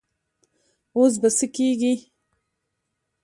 [0.97, 1.93] اوس به څه کيږي؟